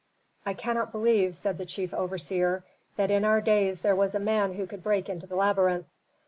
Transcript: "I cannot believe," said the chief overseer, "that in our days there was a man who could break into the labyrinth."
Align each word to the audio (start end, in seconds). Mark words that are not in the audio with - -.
"I 0.47 0.55
cannot 0.55 0.91
believe," 0.91 1.35
said 1.35 1.59
the 1.59 1.65
chief 1.67 1.93
overseer, 1.93 2.63
"that 2.95 3.11
in 3.11 3.23
our 3.23 3.39
days 3.39 3.81
there 3.81 3.95
was 3.95 4.15
a 4.15 4.19
man 4.19 4.53
who 4.53 4.65
could 4.65 4.81
break 4.81 5.09
into 5.09 5.27
the 5.27 5.35
labyrinth." 5.35 5.85